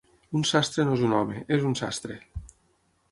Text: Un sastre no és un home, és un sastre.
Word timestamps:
Un 0.37 0.45
sastre 0.51 0.85
no 0.87 0.95
és 0.97 1.03
un 1.09 1.13
home, 1.17 1.43
és 1.57 1.67
un 1.73 1.75
sastre. 1.83 2.17